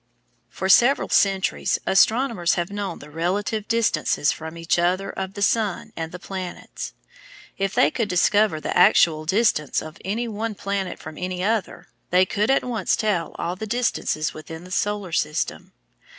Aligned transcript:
For 0.49 0.67
several 0.67 1.09
centuries 1.09 1.77
astronomers 1.85 2.55
have 2.55 2.71
known 2.71 2.97
the 2.97 3.11
relative 3.11 3.67
distances 3.67 4.31
from 4.31 4.57
each 4.57 4.79
other 4.79 5.11
of 5.11 5.35
the 5.35 5.43
sun 5.43 5.93
and 5.95 6.11
the 6.11 6.17
planets. 6.17 6.93
If 7.59 7.75
they 7.75 7.91
could 7.91 8.09
discover 8.09 8.59
the 8.59 8.75
actual 8.75 9.27
distance 9.27 9.79
of 9.79 9.99
any 10.03 10.27
one 10.27 10.55
planet 10.55 10.97
from 10.97 11.19
any 11.19 11.43
other, 11.43 11.87
they 12.09 12.25
could 12.25 12.49
at 12.49 12.63
once 12.63 12.95
tell 12.95 13.35
all 13.37 13.55
the 13.55 13.67
distances 13.67 14.33
within 14.33 14.63
the 14.63 14.71
Solar 14.71 15.11
System. 15.11 15.71